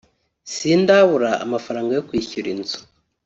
[0.53, 2.79] sindabura amafaranga yo kwishyura inzu